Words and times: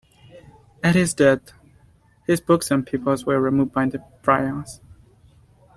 At 0.81 0.95
his 0.95 1.13
death, 1.13 1.53
his 2.25 2.41
books 2.41 2.71
and 2.71 2.83
papers 2.87 3.23
were 3.23 3.39
removed 3.39 3.71
by 3.71 3.85
the 3.85 4.03
friars. 4.23 4.81